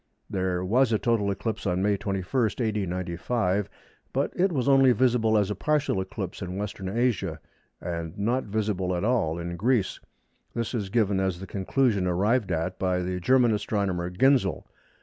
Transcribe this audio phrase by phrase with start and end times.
[0.31, 2.25] There was a total eclipse on May 21,
[2.59, 2.85] A.D.
[2.87, 3.69] 95,
[4.11, 7.39] but it was only visible as a partial eclipse in Western Asia
[7.79, 9.99] and not visible at all in Greece.
[10.55, 14.65] This is given as the conclusion arrived at by the German astronomer Ginzel.